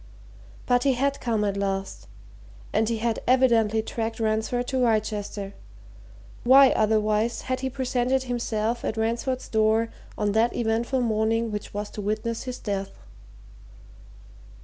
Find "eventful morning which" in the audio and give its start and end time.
10.55-11.71